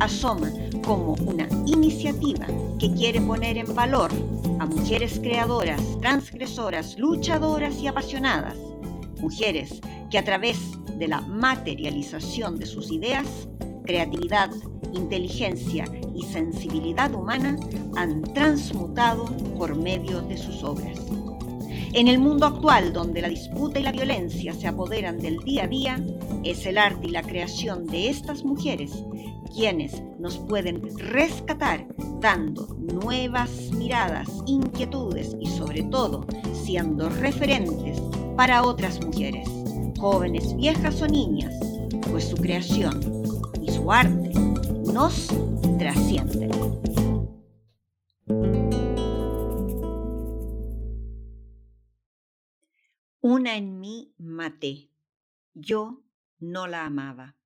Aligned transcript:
asoma 0.00 0.50
como 0.84 1.14
una 1.26 1.48
iniciativa 1.66 2.46
que 2.78 2.92
quiere 2.94 3.20
poner 3.20 3.58
en 3.58 3.74
valor 3.74 4.10
a 4.58 4.66
mujeres 4.66 5.20
creadoras, 5.20 5.80
transgresoras, 6.00 6.98
luchadoras 6.98 7.80
y 7.80 7.86
apasionadas, 7.86 8.56
mujeres 9.20 9.80
que 10.10 10.18
a 10.18 10.24
través 10.24 10.58
de 10.98 11.08
la 11.08 11.20
materialización 11.20 12.58
de 12.58 12.66
sus 12.66 12.90
ideas, 12.90 13.48
creatividad, 13.84 14.50
inteligencia 14.92 15.84
y 16.14 16.22
sensibilidad 16.24 17.14
humana 17.14 17.56
han 17.96 18.22
transmutado 18.34 19.24
por 19.56 19.76
medio 19.76 20.20
de 20.22 20.36
sus 20.36 20.64
obras. 20.64 20.98
En 21.92 22.06
el 22.06 22.18
mundo 22.20 22.46
actual, 22.46 22.92
donde 22.92 23.20
la 23.20 23.28
disputa 23.28 23.80
y 23.80 23.82
la 23.82 23.92
violencia 23.92 24.54
se 24.54 24.68
apoderan 24.68 25.18
del 25.18 25.38
día 25.38 25.64
a 25.64 25.68
día, 25.68 26.04
es 26.44 26.64
el 26.66 26.78
arte 26.78 27.08
y 27.08 27.10
la 27.10 27.22
creación 27.22 27.86
de 27.86 28.08
estas 28.08 28.44
mujeres 28.44 28.92
quienes 29.54 30.02
nos 30.18 30.38
pueden 30.38 30.96
rescatar 30.98 31.86
dando 32.20 32.66
nuevas 32.78 33.50
miradas, 33.72 34.28
inquietudes 34.46 35.36
y 35.40 35.46
sobre 35.46 35.82
todo 35.84 36.26
siendo 36.52 37.08
referentes 37.08 38.00
para 38.36 38.62
otras 38.62 39.04
mujeres, 39.04 39.48
jóvenes, 39.98 40.56
viejas 40.56 41.02
o 41.02 41.06
niñas, 41.06 41.54
pues 42.10 42.24
su 42.28 42.36
creación 42.36 43.00
y 43.62 43.70
su 43.72 43.90
arte 43.92 44.30
nos 44.92 45.28
trascienden. 45.78 46.50
Una 53.20 53.56
en 53.56 53.80
mí 53.80 54.14
maté. 54.18 54.90
Yo 55.54 56.02
no 56.38 56.66
la 56.66 56.86
amaba. 56.86 57.36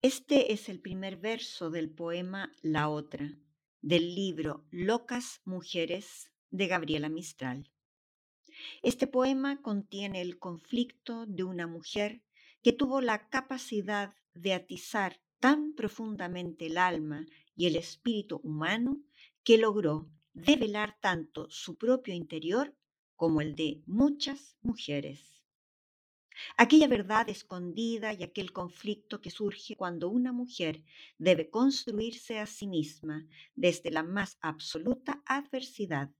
Este 0.00 0.52
es 0.52 0.68
el 0.68 0.78
primer 0.78 1.16
verso 1.16 1.70
del 1.70 1.90
poema 1.90 2.52
La 2.62 2.88
Otra, 2.88 3.36
del 3.82 4.14
libro 4.14 4.64
Locas 4.70 5.40
Mujeres 5.44 6.30
de 6.50 6.68
Gabriela 6.68 7.08
Mistral. 7.08 7.72
Este 8.84 9.08
poema 9.08 9.60
contiene 9.60 10.20
el 10.20 10.38
conflicto 10.38 11.26
de 11.26 11.42
una 11.42 11.66
mujer 11.66 12.22
que 12.62 12.72
tuvo 12.72 13.00
la 13.00 13.28
capacidad 13.28 14.14
de 14.34 14.54
atizar 14.54 15.20
tan 15.40 15.74
profundamente 15.74 16.66
el 16.66 16.78
alma 16.78 17.26
y 17.56 17.66
el 17.66 17.74
espíritu 17.74 18.40
humano 18.44 19.02
que 19.42 19.58
logró 19.58 20.08
develar 20.32 20.96
tanto 21.00 21.50
su 21.50 21.76
propio 21.76 22.14
interior 22.14 22.72
como 23.16 23.40
el 23.40 23.56
de 23.56 23.82
muchas 23.84 24.56
mujeres. 24.62 25.37
Aquella 26.56 26.88
verdad 26.88 27.28
escondida 27.28 28.12
y 28.12 28.22
aquel 28.22 28.52
conflicto 28.52 29.20
que 29.20 29.30
surge 29.30 29.76
cuando 29.76 30.08
una 30.08 30.32
mujer 30.32 30.84
debe 31.18 31.50
construirse 31.50 32.38
a 32.38 32.46
sí 32.46 32.66
misma 32.66 33.26
desde 33.54 33.90
la 33.90 34.02
más 34.02 34.38
absoluta 34.40 35.22
adversidad, 35.26 36.10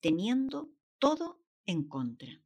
teniendo 0.00 0.70
todo 0.98 1.40
en 1.66 1.84
contra. 1.84 2.42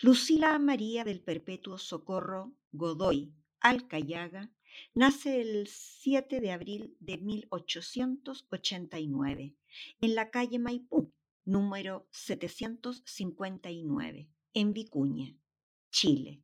Lucila 0.00 0.58
María 0.58 1.04
del 1.04 1.22
Perpetuo 1.22 1.78
Socorro 1.78 2.52
Godoy 2.72 3.32
Alcayaga 3.60 4.50
nace 4.94 5.40
el 5.40 5.68
7 5.68 6.40
de 6.40 6.50
abril 6.52 6.96
de 7.00 7.16
1889 7.18 9.54
en 10.00 10.14
la 10.14 10.30
calle 10.30 10.58
Maipú, 10.58 11.12
número 11.44 12.06
759 12.10 14.30
en 14.56 14.72
Vicuña, 14.72 15.36
Chile, 15.90 16.42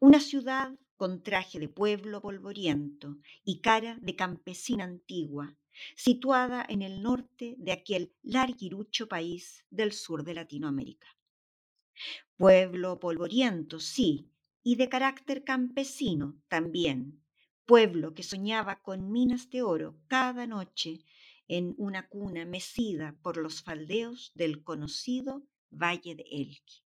una 0.00 0.20
ciudad 0.20 0.74
con 0.96 1.22
traje 1.22 1.58
de 1.58 1.68
pueblo 1.68 2.22
polvoriento 2.22 3.18
y 3.44 3.60
cara 3.60 3.98
de 4.00 4.16
campesina 4.16 4.84
antigua, 4.84 5.54
situada 5.96 6.64
en 6.66 6.80
el 6.80 7.02
norte 7.02 7.54
de 7.58 7.72
aquel 7.72 8.14
larguirucho 8.22 9.06
país 9.06 9.66
del 9.68 9.92
sur 9.92 10.24
de 10.24 10.32
Latinoamérica. 10.32 11.08
Pueblo 12.38 12.98
polvoriento, 12.98 13.80
sí, 13.80 14.30
y 14.62 14.76
de 14.76 14.88
carácter 14.88 15.44
campesino 15.44 16.40
también, 16.48 17.22
pueblo 17.66 18.14
que 18.14 18.22
soñaba 18.22 18.80
con 18.80 19.12
minas 19.12 19.50
de 19.50 19.60
oro 19.60 20.00
cada 20.06 20.46
noche 20.46 21.04
en 21.48 21.74
una 21.76 22.08
cuna 22.08 22.46
mecida 22.46 23.14
por 23.20 23.36
los 23.36 23.62
faldeos 23.62 24.32
del 24.34 24.64
conocido 24.64 25.46
Valle 25.68 26.14
de 26.14 26.24
Elqui. 26.30 26.85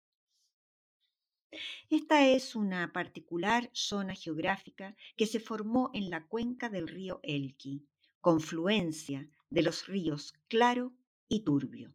Esta 1.88 2.26
es 2.26 2.54
una 2.54 2.92
particular 2.92 3.70
zona 3.72 4.14
geográfica 4.14 4.94
que 5.16 5.26
se 5.26 5.40
formó 5.40 5.90
en 5.94 6.10
la 6.10 6.26
cuenca 6.26 6.68
del 6.68 6.86
río 6.86 7.20
Elqui, 7.22 7.86
confluencia 8.20 9.30
de 9.48 9.62
los 9.62 9.86
ríos 9.86 10.34
Claro 10.48 10.92
y 11.26 11.40
Turbio, 11.40 11.94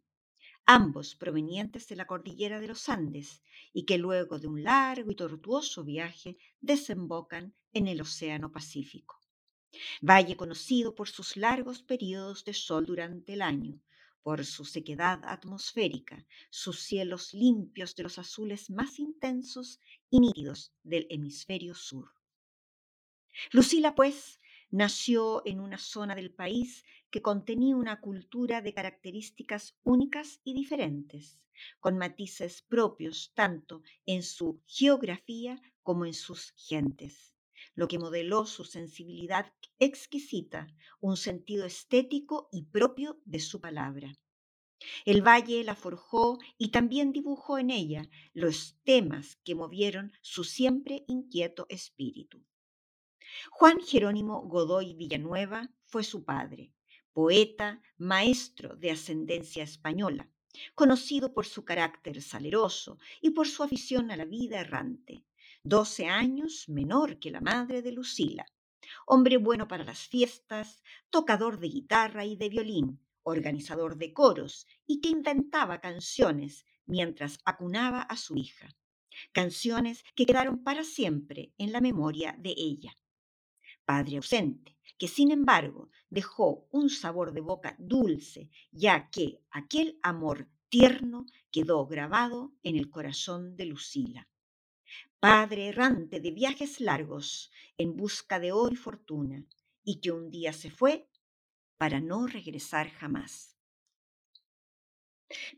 ambos 0.66 1.14
provenientes 1.14 1.86
de 1.86 1.94
la 1.94 2.06
cordillera 2.06 2.58
de 2.58 2.66
los 2.66 2.88
Andes 2.88 3.42
y 3.72 3.84
que 3.84 3.96
luego 3.96 4.40
de 4.40 4.48
un 4.48 4.64
largo 4.64 5.12
y 5.12 5.14
tortuoso 5.14 5.84
viaje 5.84 6.36
desembocan 6.60 7.54
en 7.72 7.86
el 7.86 8.00
Océano 8.00 8.50
Pacífico. 8.50 9.20
Valle 10.00 10.36
conocido 10.36 10.96
por 10.96 11.08
sus 11.08 11.36
largos 11.36 11.82
periodos 11.82 12.44
de 12.44 12.54
sol 12.54 12.86
durante 12.86 13.34
el 13.34 13.42
año, 13.42 13.80
por 14.24 14.44
su 14.46 14.64
sequedad 14.64 15.20
atmosférica, 15.24 16.26
sus 16.50 16.80
cielos 16.80 17.34
limpios 17.34 17.94
de 17.94 18.02
los 18.02 18.18
azules 18.18 18.70
más 18.70 18.98
intensos 18.98 19.78
y 20.10 20.18
nítidos 20.18 20.72
del 20.82 21.06
hemisferio 21.10 21.74
sur. 21.74 22.10
Lucila, 23.52 23.94
pues, 23.94 24.40
nació 24.70 25.42
en 25.44 25.60
una 25.60 25.78
zona 25.78 26.14
del 26.14 26.32
país 26.32 26.84
que 27.10 27.20
contenía 27.20 27.76
una 27.76 28.00
cultura 28.00 28.62
de 28.62 28.72
características 28.72 29.76
únicas 29.84 30.40
y 30.42 30.54
diferentes, 30.54 31.38
con 31.78 31.98
matices 31.98 32.62
propios 32.62 33.30
tanto 33.34 33.82
en 34.06 34.22
su 34.22 34.62
geografía 34.66 35.60
como 35.82 36.06
en 36.06 36.14
sus 36.14 36.52
gentes 36.56 37.33
lo 37.74 37.88
que 37.88 37.98
modeló 37.98 38.46
su 38.46 38.64
sensibilidad 38.64 39.52
exquisita, 39.78 40.66
un 41.00 41.16
sentido 41.16 41.64
estético 41.64 42.48
y 42.52 42.64
propio 42.64 43.20
de 43.24 43.40
su 43.40 43.60
palabra. 43.60 44.14
El 45.04 45.22
valle 45.22 45.64
la 45.64 45.74
forjó 45.74 46.38
y 46.58 46.68
también 46.68 47.12
dibujó 47.12 47.58
en 47.58 47.70
ella 47.70 48.08
los 48.32 48.76
temas 48.84 49.36
que 49.44 49.54
movieron 49.54 50.12
su 50.20 50.44
siempre 50.44 51.04
inquieto 51.08 51.66
espíritu. 51.68 52.44
Juan 53.50 53.80
Jerónimo 53.80 54.42
Godoy 54.42 54.94
Villanueva 54.94 55.70
fue 55.84 56.04
su 56.04 56.24
padre, 56.24 56.72
poeta, 57.12 57.80
maestro 57.96 58.76
de 58.76 58.90
ascendencia 58.90 59.62
española, 59.62 60.28
conocido 60.74 61.32
por 61.32 61.46
su 61.46 61.64
carácter 61.64 62.20
saleroso 62.22 62.98
y 63.20 63.30
por 63.30 63.48
su 63.48 63.62
afición 63.62 64.10
a 64.10 64.16
la 64.16 64.24
vida 64.24 64.60
errante 64.60 65.24
doce 65.66 66.08
años 66.08 66.68
menor 66.68 67.18
que 67.18 67.30
la 67.30 67.40
madre 67.40 67.80
de 67.80 67.90
Lucila, 67.90 68.44
hombre 69.06 69.38
bueno 69.38 69.66
para 69.66 69.82
las 69.82 70.06
fiestas, 70.06 70.82
tocador 71.08 71.58
de 71.58 71.70
guitarra 71.70 72.26
y 72.26 72.36
de 72.36 72.50
violín, 72.50 73.00
organizador 73.22 73.96
de 73.96 74.12
coros 74.12 74.66
y 74.86 75.00
que 75.00 75.08
inventaba 75.08 75.80
canciones 75.80 76.66
mientras 76.84 77.38
acunaba 77.46 78.02
a 78.02 78.18
su 78.18 78.36
hija, 78.36 78.76
canciones 79.32 80.04
que 80.14 80.26
quedaron 80.26 80.62
para 80.62 80.84
siempre 80.84 81.54
en 81.56 81.72
la 81.72 81.80
memoria 81.80 82.36
de 82.38 82.52
ella. 82.58 82.98
Padre 83.86 84.18
ausente, 84.18 84.76
que 84.98 85.08
sin 85.08 85.30
embargo 85.30 85.88
dejó 86.10 86.68
un 86.72 86.90
sabor 86.90 87.32
de 87.32 87.40
boca 87.40 87.74
dulce, 87.78 88.50
ya 88.70 89.08
que 89.08 89.40
aquel 89.50 89.98
amor 90.02 90.46
tierno 90.68 91.24
quedó 91.50 91.86
grabado 91.86 92.52
en 92.62 92.76
el 92.76 92.90
corazón 92.90 93.56
de 93.56 93.64
Lucila 93.64 94.28
padre 95.24 95.68
errante 95.68 96.20
de 96.20 96.32
viajes 96.32 96.82
largos 96.82 97.50
en 97.78 97.96
busca 97.96 98.38
de 98.38 98.52
oro 98.52 98.74
y 98.74 98.76
fortuna, 98.76 99.46
y 99.82 100.02
que 100.02 100.12
un 100.12 100.30
día 100.30 100.52
se 100.52 100.70
fue 100.70 101.08
para 101.78 101.98
no 101.98 102.26
regresar 102.26 102.90
jamás. 102.90 103.56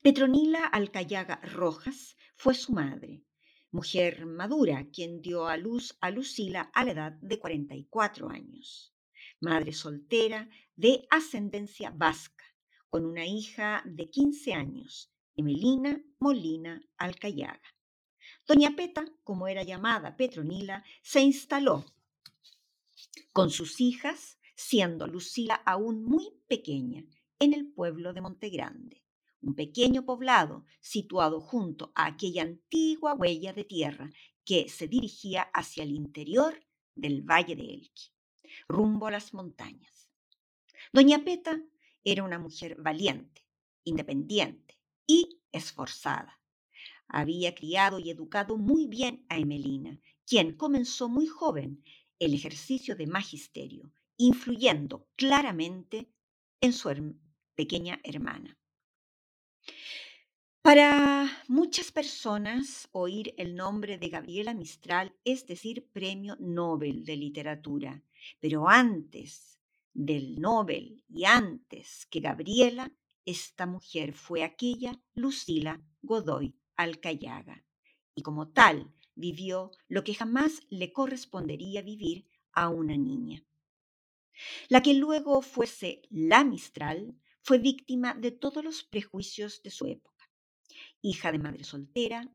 Petronila 0.02 0.64
Alcayaga 0.66 1.40
Rojas 1.42 2.16
fue 2.36 2.54
su 2.54 2.74
madre, 2.74 3.24
mujer 3.72 4.24
madura, 4.24 4.86
quien 4.92 5.20
dio 5.20 5.48
a 5.48 5.56
luz 5.56 5.98
a 6.00 6.12
Lucila 6.12 6.70
a 6.72 6.84
la 6.84 6.92
edad 6.92 7.12
de 7.20 7.40
44 7.40 8.30
años. 8.30 8.94
madre 9.40 9.72
soltera 9.72 10.48
de 10.76 11.08
ascendencia 11.10 11.90
vasca, 11.90 12.44
con 12.88 13.04
una 13.04 13.26
hija 13.26 13.82
de 13.84 14.10
15 14.10 14.54
años, 14.54 15.12
Emelina 15.34 16.00
Molina 16.20 16.80
Alcayaga. 16.98 17.75
Doña 18.46 18.76
Peta, 18.76 19.04
como 19.24 19.48
era 19.48 19.62
llamada 19.64 20.16
Petronila, 20.16 20.84
se 21.02 21.20
instaló 21.20 21.84
con 23.32 23.50
sus 23.50 23.80
hijas, 23.80 24.38
siendo 24.54 25.06
Lucila 25.06 25.56
aún 25.66 26.04
muy 26.04 26.32
pequeña, 26.46 27.04
en 27.38 27.52
el 27.52 27.66
pueblo 27.70 28.12
de 28.12 28.22
Montegrande, 28.22 29.02
un 29.42 29.54
pequeño 29.54 30.04
poblado 30.06 30.64
situado 30.80 31.40
junto 31.40 31.92
a 31.94 32.06
aquella 32.06 32.42
antigua 32.42 33.14
huella 33.14 33.52
de 33.52 33.64
tierra 33.64 34.10
que 34.44 34.68
se 34.68 34.88
dirigía 34.88 35.42
hacia 35.52 35.82
el 35.82 35.90
interior 35.90 36.64
del 36.94 37.22
valle 37.22 37.56
de 37.56 37.64
Elqui, 37.64 38.12
rumbo 38.68 39.08
a 39.08 39.10
las 39.10 39.34
montañas. 39.34 40.08
Doña 40.92 41.24
Peta 41.24 41.60
era 42.04 42.22
una 42.22 42.38
mujer 42.38 42.80
valiente, 42.80 43.44
independiente 43.84 44.78
y 45.06 45.42
esforzada. 45.52 46.40
Había 47.08 47.54
criado 47.54 47.98
y 47.98 48.10
educado 48.10 48.58
muy 48.58 48.86
bien 48.86 49.24
a 49.28 49.38
Emelina, 49.38 50.00
quien 50.26 50.56
comenzó 50.56 51.08
muy 51.08 51.26
joven 51.26 51.82
el 52.18 52.34
ejercicio 52.34 52.96
de 52.96 53.06
magisterio, 53.06 53.92
influyendo 54.16 55.06
claramente 55.16 56.10
en 56.60 56.72
su 56.72 57.14
pequeña 57.54 58.00
hermana. 58.02 58.58
Para 60.62 61.30
muchas 61.46 61.92
personas, 61.92 62.88
oír 62.90 63.34
el 63.38 63.54
nombre 63.54 63.98
de 63.98 64.08
Gabriela 64.08 64.52
Mistral 64.52 65.14
es 65.24 65.46
decir 65.46 65.86
Premio 65.92 66.36
Nobel 66.40 67.04
de 67.04 67.16
Literatura, 67.16 68.02
pero 68.40 68.68
antes 68.68 69.60
del 69.94 70.40
Nobel 70.40 71.04
y 71.08 71.24
antes 71.24 72.06
que 72.06 72.18
Gabriela, 72.18 72.92
esta 73.24 73.66
mujer 73.66 74.12
fue 74.12 74.42
aquella 74.42 75.00
Lucila 75.14 75.80
Godoy 76.02 76.54
Alcayaga, 76.76 77.64
y 78.14 78.22
como 78.22 78.48
tal 78.48 78.92
vivió 79.14 79.70
lo 79.88 80.04
que 80.04 80.14
jamás 80.14 80.62
le 80.68 80.92
correspondería 80.92 81.82
vivir 81.82 82.28
a 82.52 82.68
una 82.68 82.96
niña. 82.96 83.44
La 84.68 84.82
que 84.82 84.94
luego 84.94 85.42
fuese 85.42 86.02
la 86.10 86.44
Mistral 86.44 87.14
fue 87.42 87.58
víctima 87.58 88.14
de 88.14 88.32
todos 88.32 88.62
los 88.62 88.82
prejuicios 88.82 89.62
de 89.62 89.70
su 89.70 89.86
época. 89.86 90.28
Hija 91.00 91.32
de 91.32 91.38
madre 91.38 91.64
soltera, 91.64 92.30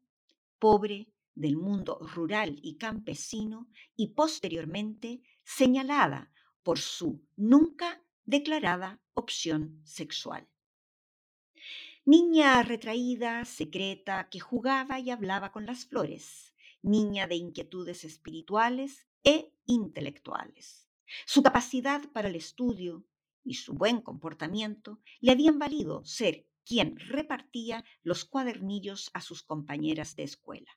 pobre, 0.57 1.11
del 1.35 1.57
mundo 1.57 1.99
rural 2.13 2.59
y 2.61 2.77
campesino 2.77 3.69
y 3.95 4.07
posteriormente 4.07 5.21
señalada 5.43 6.31
por 6.63 6.77
su 6.79 7.25
nunca 7.35 8.03
declarada 8.25 9.01
opción 9.13 9.81
sexual. 9.83 10.47
Niña 12.05 12.63
retraída, 12.63 13.45
secreta, 13.45 14.27
que 14.31 14.39
jugaba 14.39 14.99
y 14.99 15.11
hablaba 15.11 15.51
con 15.51 15.67
las 15.67 15.85
flores, 15.85 16.55
niña 16.81 17.27
de 17.27 17.35
inquietudes 17.35 18.03
espirituales 18.03 19.05
e 19.23 19.53
intelectuales. 19.67 20.89
Su 21.27 21.43
capacidad 21.43 22.01
para 22.11 22.29
el 22.29 22.35
estudio 22.35 23.05
y 23.43 23.53
su 23.53 23.73
buen 23.73 24.01
comportamiento 24.01 24.99
le 25.19 25.31
habían 25.31 25.59
valido 25.59 26.03
ser 26.03 26.47
quien 26.65 26.97
repartía 26.97 27.85
los 28.01 28.25
cuadernillos 28.25 29.11
a 29.13 29.21
sus 29.21 29.43
compañeras 29.43 30.15
de 30.15 30.23
escuela. 30.23 30.71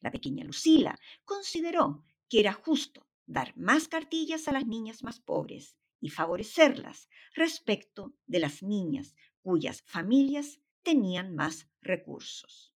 La 0.00 0.10
pequeña 0.10 0.42
Lucila 0.42 0.98
consideró 1.26 2.02
que 2.30 2.40
era 2.40 2.54
justo 2.54 3.06
dar 3.26 3.54
más 3.58 3.88
cartillas 3.88 4.48
a 4.48 4.52
las 4.52 4.66
niñas 4.66 5.02
más 5.02 5.20
pobres 5.20 5.76
y 6.00 6.08
favorecerlas 6.08 7.10
respecto 7.34 8.14
de 8.26 8.40
las 8.40 8.62
niñas 8.62 9.14
cuyas 9.46 9.82
familias 9.82 10.58
tenían 10.82 11.36
más 11.36 11.68
recursos. 11.80 12.74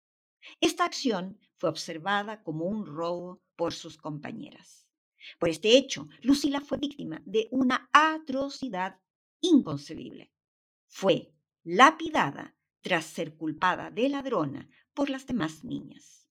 Esta 0.60 0.84
acción 0.84 1.36
fue 1.56 1.68
observada 1.68 2.44
como 2.44 2.66
un 2.66 2.86
robo 2.86 3.42
por 3.56 3.74
sus 3.74 3.96
compañeras. 3.96 4.86
Por 5.40 5.48
este 5.48 5.76
hecho, 5.76 6.06
Lucila 6.22 6.60
fue 6.60 6.78
víctima 6.78 7.20
de 7.26 7.48
una 7.50 7.90
atrocidad 7.92 9.00
inconcebible. 9.40 10.32
Fue 10.86 11.34
lapidada 11.64 12.54
tras 12.82 13.04
ser 13.04 13.36
culpada 13.36 13.90
de 13.90 14.08
ladrona 14.08 14.70
por 14.94 15.10
las 15.10 15.26
demás 15.26 15.64
niñas. 15.64 16.28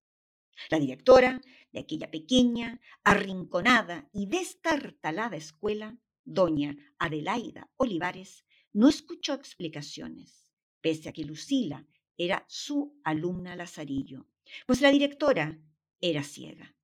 La 0.70 0.80
directora 0.80 1.42
de 1.74 1.80
aquella 1.82 2.10
pequeña, 2.10 2.80
arrinconada 3.04 4.08
y 4.14 4.28
destartalada 4.28 5.36
escuela, 5.36 5.98
doña 6.24 6.78
Adelaida 6.98 7.70
Olivares, 7.76 8.46
no 8.74 8.88
escuchó 8.88 9.34
explicaciones, 9.34 10.52
pese 10.82 11.10
a 11.10 11.14
que 11.14 11.26
Lucila 11.26 11.86
era 12.18 12.46
su 12.48 13.00
alumna 13.04 13.56
Lazarillo, 13.56 14.28
pues 14.66 14.82
la 14.82 14.92
directora 14.92 15.60
era 16.02 16.24
ciega. 16.24 16.76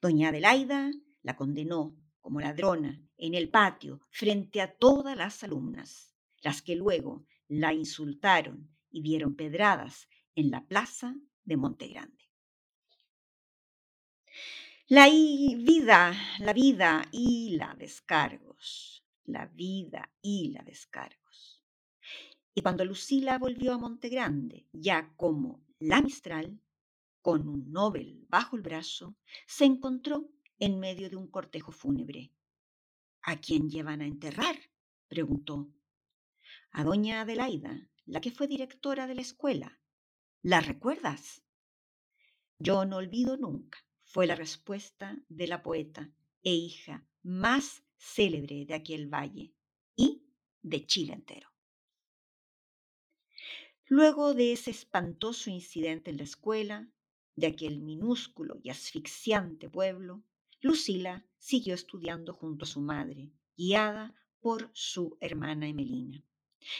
Doña 0.00 0.28
Adelaida 0.28 0.90
la 1.22 1.36
condenó 1.36 1.96
como 2.20 2.40
ladrona 2.40 3.02
en 3.16 3.34
el 3.34 3.48
patio 3.48 4.00
frente 4.10 4.60
a 4.60 4.72
todas 4.72 5.16
las 5.16 5.42
alumnas, 5.42 6.14
las 6.42 6.62
que 6.62 6.76
luego 6.76 7.26
la 7.48 7.72
insultaron 7.72 8.70
y 8.90 9.02
dieron 9.02 9.34
pedradas 9.34 10.08
en 10.34 10.50
la 10.50 10.66
plaza 10.66 11.16
de 11.44 11.56
Montegrande. 11.56 12.30
La 14.86 15.08
vida, 15.08 16.12
la 16.40 16.52
vida 16.52 17.04
y 17.12 17.56
la 17.56 17.74
descargos, 17.78 18.99
la 19.32 19.46
vida 19.46 20.10
y 20.20 20.50
la 20.50 20.62
descargos. 20.62 21.62
Y 22.54 22.62
cuando 22.62 22.84
Lucila 22.84 23.38
volvió 23.38 23.72
a 23.72 23.78
Montegrande, 23.78 24.66
ya 24.72 25.14
como 25.16 25.64
la 25.78 26.02
Mistral, 26.02 26.60
con 27.22 27.48
un 27.48 27.70
Nobel 27.70 28.26
bajo 28.28 28.56
el 28.56 28.62
brazo, 28.62 29.16
se 29.46 29.64
encontró 29.64 30.28
en 30.58 30.78
medio 30.78 31.08
de 31.10 31.16
un 31.16 31.28
cortejo 31.28 31.72
fúnebre. 31.72 32.32
¿A 33.22 33.40
quién 33.40 33.68
llevan 33.68 34.00
a 34.00 34.06
enterrar? 34.06 34.56
preguntó. 35.08 35.70
A 36.72 36.84
doña 36.84 37.20
Adelaida, 37.20 37.88
la 38.06 38.20
que 38.20 38.30
fue 38.30 38.46
directora 38.46 39.06
de 39.06 39.14
la 39.14 39.22
escuela. 39.22 39.80
¿La 40.42 40.60
recuerdas? 40.60 41.42
Yo 42.58 42.84
no 42.84 42.96
olvido 42.96 43.36
nunca, 43.36 43.78
fue 44.04 44.26
la 44.26 44.34
respuesta 44.34 45.16
de 45.28 45.46
la 45.46 45.62
poeta 45.62 46.10
e 46.42 46.52
hija 46.54 47.06
más 47.22 47.82
célebre 48.00 48.64
de 48.64 48.74
aquel 48.74 49.06
valle 49.08 49.52
y 49.94 50.24
de 50.62 50.86
Chile 50.86 51.12
entero. 51.12 51.48
Luego 53.86 54.34
de 54.34 54.52
ese 54.52 54.70
espantoso 54.70 55.50
incidente 55.50 56.10
en 56.10 56.16
la 56.16 56.24
escuela, 56.24 56.88
de 57.36 57.46
aquel 57.46 57.80
minúsculo 57.80 58.58
y 58.62 58.70
asfixiante 58.70 59.68
pueblo, 59.68 60.22
Lucila 60.60 61.26
siguió 61.38 61.74
estudiando 61.74 62.32
junto 62.32 62.64
a 62.64 62.68
su 62.68 62.80
madre, 62.80 63.32
guiada 63.56 64.14
por 64.40 64.70
su 64.72 65.16
hermana 65.20 65.68
Emelina. 65.68 66.24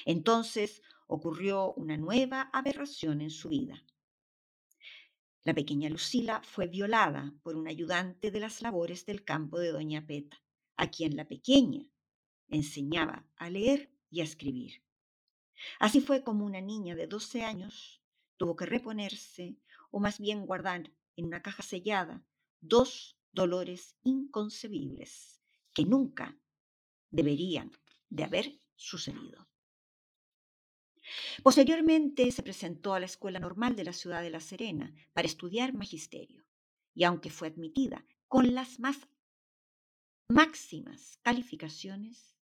Entonces 0.04 0.82
ocurrió 1.06 1.72
una 1.74 1.96
nueva 1.96 2.50
aberración 2.52 3.20
en 3.20 3.30
su 3.30 3.48
vida. 3.48 3.84
La 5.42 5.54
pequeña 5.54 5.88
Lucila 5.88 6.42
fue 6.42 6.66
violada 6.66 7.34
por 7.42 7.56
un 7.56 7.66
ayudante 7.66 8.30
de 8.30 8.40
las 8.40 8.62
labores 8.62 9.06
del 9.06 9.24
campo 9.24 9.58
de 9.58 9.72
Doña 9.72 10.06
Peta, 10.06 10.42
a 10.80 10.90
quien 10.90 11.14
la 11.14 11.28
pequeña 11.28 11.84
enseñaba 12.48 13.28
a 13.36 13.50
leer 13.50 13.92
y 14.10 14.22
a 14.22 14.24
escribir. 14.24 14.82
Así 15.78 16.00
fue 16.00 16.24
como 16.24 16.46
una 16.46 16.62
niña 16.62 16.94
de 16.94 17.06
12 17.06 17.44
años 17.44 18.00
tuvo 18.38 18.56
que 18.56 18.64
reponerse, 18.64 19.58
o 19.90 20.00
más 20.00 20.18
bien 20.18 20.46
guardar 20.46 20.90
en 21.16 21.26
una 21.26 21.42
caja 21.42 21.62
sellada, 21.62 22.24
dos 22.62 23.18
dolores 23.32 23.94
inconcebibles 24.04 25.42
que 25.74 25.84
nunca 25.84 26.38
deberían 27.10 27.70
de 28.08 28.24
haber 28.24 28.58
sucedido. 28.74 29.50
Posteriormente 31.42 32.32
se 32.32 32.42
presentó 32.42 32.94
a 32.94 33.00
la 33.00 33.06
Escuela 33.06 33.38
Normal 33.38 33.76
de 33.76 33.84
la 33.84 33.92
ciudad 33.92 34.22
de 34.22 34.30
La 34.30 34.40
Serena 34.40 34.94
para 35.12 35.28
estudiar 35.28 35.74
magisterio 35.74 36.46
y 36.94 37.04
aunque 37.04 37.28
fue 37.28 37.48
admitida 37.48 38.06
con 38.28 38.54
las 38.54 38.80
más 38.80 38.96
máximas 40.30 41.18
calificaciones, 41.22 42.36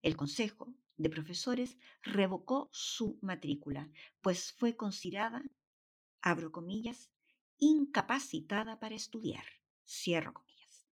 el 0.00 0.16
Consejo 0.16 0.74
de 0.96 1.10
Profesores 1.10 1.76
revocó 2.02 2.70
su 2.72 3.18
matrícula, 3.20 3.90
pues 4.22 4.52
fue 4.54 4.74
considerada, 4.74 5.44
abro 6.22 6.50
comillas, 6.50 7.10
incapacitada 7.58 8.80
para 8.80 8.94
estudiar 8.94 9.44
cierro 9.84 10.32
comillas. 10.32 10.88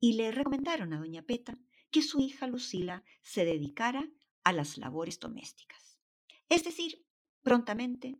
Y 0.00 0.14
le 0.14 0.30
recomendaron 0.30 0.94
a 0.94 1.00
doña 1.00 1.20
Peta 1.20 1.58
que 1.90 2.00
su 2.00 2.18
hija 2.18 2.46
Lucila 2.46 3.04
se 3.20 3.44
dedicara 3.44 4.08
a 4.44 4.54
las 4.54 4.78
labores 4.78 5.20
domésticas, 5.20 5.98
es 6.48 6.64
decir, 6.64 7.04
prontamente 7.42 8.16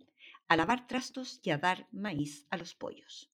a 0.48 0.56
lavar 0.56 0.86
trastos 0.86 1.40
y 1.42 1.48
a 1.48 1.56
dar 1.56 1.88
maíz 1.92 2.46
a 2.50 2.58
los 2.58 2.74
pollos. 2.74 3.32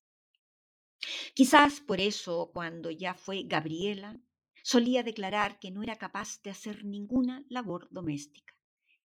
Quizás 1.35 1.81
por 1.81 2.01
eso, 2.01 2.51
cuando 2.53 2.91
ya 2.91 3.15
fue 3.15 3.43
Gabriela, 3.45 4.21
solía 4.63 5.03
declarar 5.03 5.59
que 5.59 5.71
no 5.71 5.83
era 5.83 5.97
capaz 5.97 6.41
de 6.43 6.51
hacer 6.51 6.85
ninguna 6.85 7.45
labor 7.49 7.89
doméstica, 7.91 8.57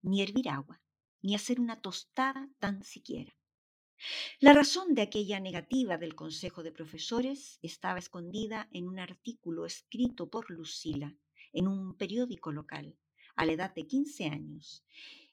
ni 0.01 0.21
hervir 0.21 0.49
agua, 0.49 0.81
ni 1.21 1.35
hacer 1.35 1.59
una 1.59 1.81
tostada 1.81 2.49
tan 2.59 2.83
siquiera. 2.83 3.33
La 4.39 4.53
razón 4.53 4.93
de 4.93 5.01
aquella 5.01 5.39
negativa 5.39 5.97
del 5.97 6.15
Consejo 6.15 6.63
de 6.63 6.71
Profesores 6.71 7.59
estaba 7.61 7.99
escondida 7.99 8.67
en 8.71 8.87
un 8.87 8.99
artículo 8.99 9.65
escrito 9.65 10.29
por 10.29 10.51
Lucila 10.51 11.15
en 11.53 11.67
un 11.67 11.95
periódico 11.95 12.51
local 12.51 12.97
a 13.37 13.45
la 13.45 13.53
edad 13.53 13.73
de 13.73 13.87
15 13.87 14.25
años, 14.25 14.83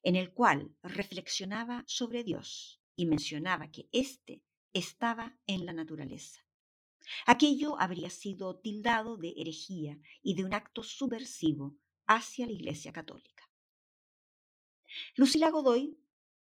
en 0.02 0.14
el 0.16 0.33
cual 0.33 0.75
reflexionaba 0.83 1.85
sobre 1.87 2.23
Dios 2.23 2.81
y 2.95 3.07
mencionaba 3.07 3.71
que 3.71 3.88
éste 3.92 4.42
estaba 4.73 5.37
en 5.47 5.66
la 5.66 5.73
naturaleza. 5.73 6.47
Aquello 7.27 7.81
habría 7.81 8.11
sido 8.11 8.59
tildado 8.59 9.17
de 9.17 9.35
herejía 9.37 9.99
y 10.23 10.35
de 10.35 10.45
un 10.45 10.55
acto 10.55 10.83
subversivo 10.83 11.77
hacia 12.07 12.47
la 12.47 12.53
Iglesia 12.53 12.93
Católica. 12.93 13.49
Lucila 15.17 15.51
Godoy 15.51 15.99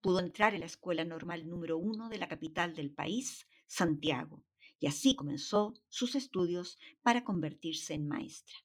pudo 0.01 0.21
entrar 0.21 0.55
en 0.55 0.61
la 0.61 0.67
escuela 0.67 1.05
normal 1.05 1.49
número 1.49 1.77
uno 1.77 2.09
de 2.09 2.19
la 2.19 2.29
capital 2.29 2.75
del 2.75 2.91
país, 2.91 3.47
Santiago, 3.67 4.43
y 4.79 4.87
así 4.87 5.15
comenzó 5.15 5.75
sus 5.89 6.15
estudios 6.15 6.79
para 7.03 7.23
convertirse 7.23 7.95
en 7.95 8.09
maestra. 8.09 8.57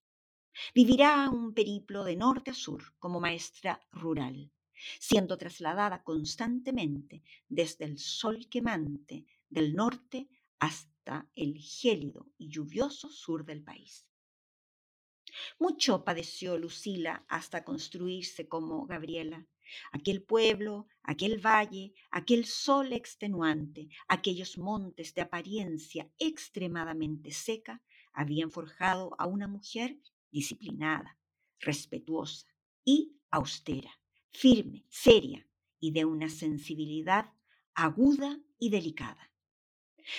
Vivirá 0.74 1.30
un 1.30 1.54
periplo 1.54 2.06
de 2.06 2.15
norte 2.15 2.51
a 2.51 2.54
sur 2.54 2.96
como 2.98 3.20
maestra 3.20 3.86
rural, 3.92 4.51
siendo 5.00 5.38
trasladada 5.38 6.04
constantemente 6.04 7.24
desde 7.50 7.86
el 7.86 8.00
sol 8.00 8.48
quemante 8.50 9.25
del 9.50 9.75
norte 9.75 10.30
hasta 10.60 10.94
el 11.35 11.57
gélido 11.57 12.27
y 12.38 12.50
lluvioso 12.50 13.09
sur 13.09 13.45
del 13.45 13.63
país. 13.63 14.05
Mucho 15.59 16.03
padeció 16.03 16.57
Lucila 16.57 17.25
hasta 17.27 17.63
construirse 17.63 18.47
como 18.47 18.85
Gabriela. 18.85 19.45
Aquel 19.91 20.21
pueblo, 20.21 20.88
aquel 21.03 21.39
valle, 21.45 21.93
aquel 22.12 22.45
sol 22.45 22.93
extenuante, 22.93 23.89
aquellos 24.07 24.57
montes 24.57 25.13
de 25.13 25.21
apariencia 25.21 26.09
extremadamente 26.17 27.31
seca, 27.31 27.81
habían 28.13 28.51
forjado 28.51 29.15
a 29.17 29.25
una 29.25 29.47
mujer 29.47 30.00
disciplinada, 30.31 31.17
respetuosa 31.59 32.47
y 32.83 33.17
austera, 33.31 34.00
firme, 34.31 34.85
seria 34.89 35.45
y 35.79 35.91
de 35.91 36.05
una 36.05 36.29
sensibilidad 36.29 37.33
aguda 37.74 38.39
y 38.57 38.69
delicada. 38.69 39.31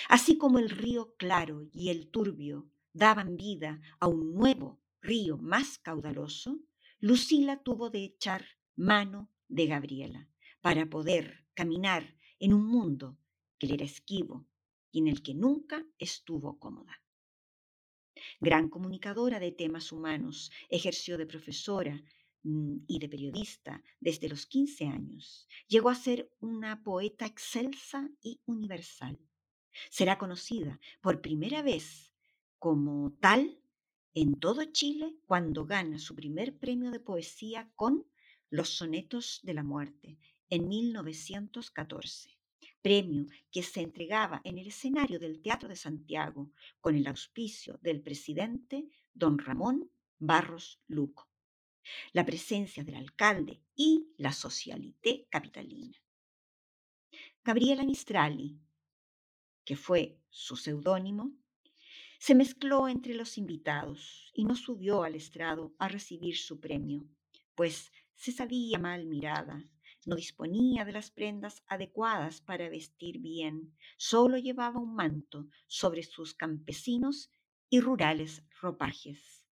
Así 0.09 0.37
como 0.37 0.59
el 0.59 0.69
río 0.69 1.15
claro 1.17 1.67
y 1.73 1.89
el 1.89 2.09
turbio 2.09 2.69
daban 2.93 3.37
vida 3.37 3.81
a 3.99 4.07
un 4.07 4.33
nuevo 4.33 4.81
río 5.01 5.37
más 5.37 5.77
caudaloso, 5.77 6.59
Lucila 6.99 7.61
tuvo 7.63 7.89
de 7.89 8.03
echar 8.03 8.45
mano 8.75 9.31
de 9.47 9.67
Gabriela 9.67 10.29
para 10.61 10.89
poder 10.89 11.45
caminar 11.53 12.15
en 12.39 12.53
un 12.53 12.65
mundo 12.65 13.17
que 13.57 13.67
le 13.67 13.75
era 13.75 13.85
esquivo 13.85 14.47
y 14.91 14.99
en 14.99 15.07
el 15.07 15.21
que 15.21 15.33
nunca 15.33 15.85
estuvo 15.97 16.59
cómoda. 16.59 17.01
Gran 18.39 18.69
comunicadora 18.69 19.39
de 19.39 19.51
temas 19.51 19.91
humanos, 19.91 20.51
ejerció 20.69 21.17
de 21.17 21.27
profesora 21.27 22.01
mm, 22.43 22.77
y 22.87 22.99
de 22.99 23.09
periodista 23.09 23.83
desde 23.99 24.29
los 24.29 24.45
15 24.47 24.85
años. 24.87 25.47
Llegó 25.67 25.89
a 25.89 25.95
ser 25.95 26.31
una 26.39 26.83
poeta 26.83 27.25
excelsa 27.25 28.09
y 28.21 28.41
universal. 28.45 29.19
Será 29.89 30.17
conocida 30.17 30.79
por 31.01 31.21
primera 31.21 31.61
vez 31.61 32.13
como 32.59 33.13
tal 33.19 33.59
en 34.13 34.39
todo 34.39 34.63
Chile 34.65 35.15
cuando 35.25 35.65
gana 35.65 35.99
su 35.99 36.15
primer 36.15 36.57
premio 36.57 36.89
de 36.91 36.99
poesía 36.99 37.71
con 37.75 38.05
Los 38.49 38.69
Sonetos 38.69 39.41
de 39.43 39.53
la 39.53 39.63
Muerte 39.63 40.17
en 40.49 40.67
1914, 40.67 42.37
premio 42.81 43.27
que 43.51 43.61
se 43.61 43.81
entregaba 43.81 44.41
en 44.43 44.57
el 44.57 44.67
escenario 44.67 45.19
del 45.19 45.41
Teatro 45.41 45.69
de 45.69 45.75
Santiago 45.75 46.51
con 46.81 46.95
el 46.95 47.05
auspicio 47.07 47.77
del 47.81 48.01
presidente 48.01 48.87
don 49.13 49.37
Ramón 49.37 49.91
Barros 50.19 50.79
Luco, 50.87 51.29
la 52.13 52.25
presencia 52.25 52.83
del 52.83 52.95
alcalde 52.95 53.61
y 53.75 54.07
la 54.17 54.31
socialité 54.31 55.27
capitalina. 55.29 55.97
Gabriela 57.43 57.83
Mistrali, 57.83 58.59
que 59.67 59.75
fue 59.75 60.17
su 60.29 60.55
seudónimo, 60.55 61.33
se 62.19 62.33
mezcló 62.33 62.87
entre 62.87 63.13
los 63.13 63.37
invitados 63.37 64.31
y 64.33 64.45
no 64.45 64.55
subió 64.55 65.03
al 65.03 65.13
estrado 65.13 65.75
a 65.77 65.89
recibir 65.89 66.37
su 66.37 66.61
premio, 66.61 67.05
pues 67.53 67.91
se 68.15 68.31
sabía 68.31 68.79
mal 68.79 69.05
mirada, 69.05 69.61
no 70.05 70.15
disponía 70.15 70.85
de 70.85 70.93
las 70.93 71.11
prendas 71.11 71.63
adecuadas 71.67 72.39
para 72.39 72.69
vestir 72.69 73.19
bien, 73.19 73.75
solo 73.97 74.37
llevaba 74.37 74.79
un 74.79 74.95
manto 74.95 75.49
sobre 75.67 76.03
sus 76.03 76.33
campesinos 76.33 77.29
y 77.69 77.81
rurales 77.81 78.43
ropajes. 78.61 79.45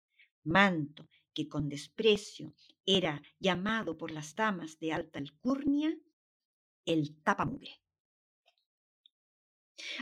Manto 0.44 1.10
que 1.34 1.48
con 1.48 1.70
desprecio 1.70 2.54
era 2.86 3.20
llamado 3.40 3.98
por 3.98 4.12
las 4.12 4.36
damas 4.36 4.78
de 4.78 4.94
alta 4.94 5.18
alcurnia 5.18 5.98
el 6.86 7.20
tapamure. 7.24 7.83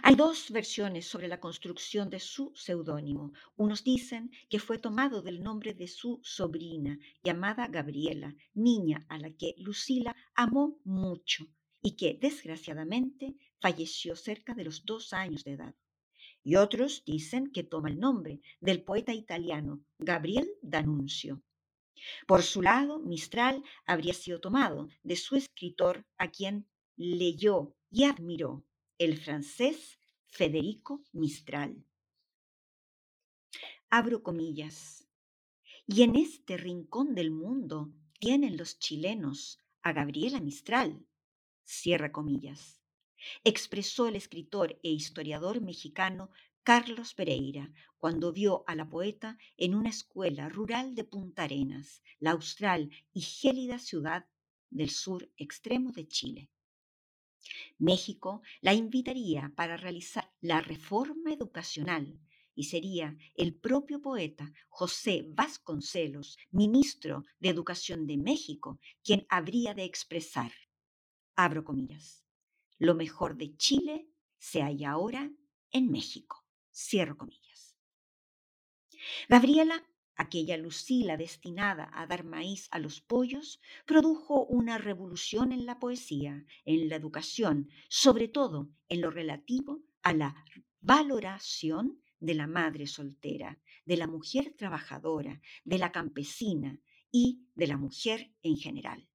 Hay 0.03 0.15
dos 0.15 0.51
versiones 0.51 1.07
sobre 1.07 1.27
la 1.27 1.39
construcción 1.39 2.09
de 2.09 2.19
su 2.19 2.51
seudónimo. 2.55 3.33
Unos 3.55 3.83
dicen 3.83 4.31
que 4.49 4.59
fue 4.59 4.77
tomado 4.77 5.21
del 5.21 5.41
nombre 5.41 5.73
de 5.73 5.87
su 5.87 6.19
sobrina, 6.23 6.99
llamada 7.23 7.67
Gabriela, 7.67 8.35
niña 8.53 9.05
a 9.09 9.17
la 9.17 9.31
que 9.31 9.55
Lucila 9.57 10.15
amó 10.35 10.79
mucho 10.83 11.47
y 11.81 11.95
que 11.95 12.17
desgraciadamente 12.19 13.35
falleció 13.59 14.15
cerca 14.15 14.53
de 14.53 14.65
los 14.65 14.85
dos 14.85 15.13
años 15.13 15.43
de 15.43 15.53
edad. 15.53 15.75
Y 16.43 16.55
otros 16.55 17.03
dicen 17.05 17.51
que 17.51 17.63
toma 17.63 17.89
el 17.89 17.99
nombre 17.99 18.41
del 18.59 18.83
poeta 18.83 19.13
italiano 19.13 19.83
Gabriel 19.99 20.49
D'Annunzio. 20.61 21.41
Por 22.27 22.41
su 22.41 22.61
lado, 22.61 22.99
Mistral 22.99 23.63
habría 23.85 24.13
sido 24.13 24.39
tomado 24.39 24.89
de 25.03 25.15
su 25.15 25.35
escritor 25.35 26.05
a 26.17 26.31
quien 26.31 26.67
leyó 26.95 27.75
y 27.91 28.05
admiró 28.05 28.63
el 29.03 29.17
francés 29.17 29.97
Federico 30.27 31.01
Mistral. 31.11 31.83
Abro 33.89 34.21
comillas. 34.21 35.07
Y 35.87 36.03
en 36.03 36.15
este 36.15 36.55
rincón 36.55 37.15
del 37.15 37.31
mundo 37.31 37.91
tienen 38.19 38.57
los 38.57 38.77
chilenos 38.77 39.57
a 39.81 39.91
Gabriela 39.91 40.39
Mistral. 40.39 41.03
Cierra 41.63 42.11
comillas. 42.11 42.79
Expresó 43.43 44.07
el 44.07 44.15
escritor 44.15 44.79
e 44.83 44.91
historiador 44.91 45.61
mexicano 45.61 46.29
Carlos 46.61 47.15
Pereira 47.15 47.73
cuando 47.97 48.31
vio 48.31 48.63
a 48.67 48.75
la 48.75 48.87
poeta 48.87 49.39
en 49.57 49.73
una 49.73 49.89
escuela 49.89 50.47
rural 50.47 50.93
de 50.93 51.05
Punta 51.05 51.45
Arenas, 51.45 52.03
la 52.19 52.33
austral 52.33 52.91
y 53.13 53.21
gélida 53.21 53.79
ciudad 53.79 54.27
del 54.69 54.91
sur 54.91 55.27
extremo 55.37 55.91
de 55.91 56.07
Chile. 56.07 56.51
México 57.77 58.41
la 58.61 58.73
invitaría 58.73 59.51
para 59.55 59.77
realizar 59.77 60.31
la 60.41 60.61
reforma 60.61 61.33
educacional 61.33 62.19
y 62.55 62.65
sería 62.65 63.17
el 63.35 63.55
propio 63.55 64.01
poeta 64.01 64.51
José 64.69 65.25
Vasconcelos, 65.27 66.37
ministro 66.51 67.23
de 67.39 67.49
Educación 67.49 68.05
de 68.07 68.17
México, 68.17 68.79
quien 69.03 69.25
habría 69.29 69.73
de 69.73 69.83
expresar, 69.83 70.51
abro 71.35 71.63
comillas, 71.63 72.23
lo 72.77 72.95
mejor 72.95 73.37
de 73.37 73.55
Chile 73.55 74.09
se 74.37 74.61
halla 74.61 74.91
ahora 74.91 75.31
en 75.71 75.91
México, 75.91 76.45
cierro 76.71 77.17
comillas. 77.17 77.75
Gabriela 79.29 79.83
Aquella 80.15 80.57
Lucila 80.57 81.17
destinada 81.17 81.89
a 81.93 82.05
dar 82.05 82.23
maíz 82.23 82.67
a 82.71 82.79
los 82.79 83.01
pollos 83.01 83.59
produjo 83.85 84.45
una 84.45 84.77
revolución 84.77 85.51
en 85.51 85.65
la 85.65 85.79
poesía, 85.79 86.45
en 86.65 86.89
la 86.89 86.95
educación, 86.95 87.69
sobre 87.89 88.27
todo 88.27 88.69
en 88.89 89.01
lo 89.01 89.09
relativo 89.09 89.83
a 90.03 90.13
la 90.13 90.45
valoración 90.79 92.01
de 92.19 92.35
la 92.35 92.47
madre 92.47 92.87
soltera, 92.87 93.59
de 93.85 93.97
la 93.97 94.07
mujer 94.07 94.53
trabajadora, 94.57 95.41
de 95.63 95.77
la 95.77 95.91
campesina 95.91 96.79
y 97.11 97.47
de 97.55 97.67
la 97.67 97.77
mujer 97.77 98.31
en 98.43 98.57
general. 98.57 99.07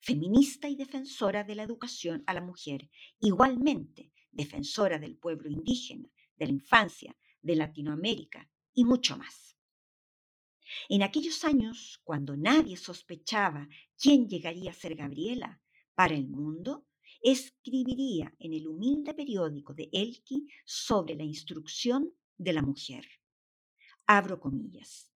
Feminista 0.00 0.68
y 0.68 0.74
defensora 0.74 1.44
de 1.44 1.54
la 1.54 1.62
educación 1.62 2.24
a 2.26 2.34
la 2.34 2.40
mujer, 2.40 2.90
igualmente 3.20 4.12
defensora 4.32 4.98
del 4.98 5.16
pueblo 5.16 5.48
indígena, 5.48 6.08
de 6.36 6.46
la 6.46 6.52
infancia, 6.52 7.16
de 7.40 7.56
Latinoamérica 7.56 8.50
y 8.74 8.84
mucho 8.84 9.16
más. 9.16 9.56
En 10.88 11.02
aquellos 11.02 11.44
años, 11.44 12.00
cuando 12.04 12.36
nadie 12.36 12.76
sospechaba 12.76 13.68
quién 13.98 14.28
llegaría 14.28 14.70
a 14.70 14.74
ser 14.74 14.94
Gabriela 14.94 15.60
para 15.94 16.14
el 16.14 16.28
mundo, 16.28 16.86
escribiría 17.22 18.34
en 18.38 18.52
el 18.52 18.66
humilde 18.66 19.14
periódico 19.14 19.74
de 19.74 19.88
Elqui 19.92 20.48
sobre 20.64 21.14
la 21.14 21.24
instrucción 21.24 22.12
de 22.36 22.52
la 22.52 22.62
mujer. 22.62 23.06
Abro 24.06 24.40
comillas. 24.40 25.12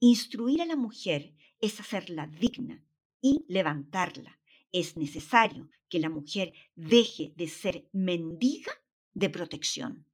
Instruir 0.00 0.60
a 0.62 0.66
la 0.66 0.76
mujer 0.76 1.34
es 1.60 1.78
hacerla 1.78 2.26
digna 2.26 2.84
y 3.20 3.44
levantarla. 3.48 4.40
Es 4.72 4.96
necesario 4.96 5.70
que 5.88 6.00
la 6.00 6.10
mujer 6.10 6.52
deje 6.74 7.32
de 7.36 7.48
ser 7.48 7.88
mendiga 7.92 8.72
de 9.14 9.30
protección. 9.30 10.06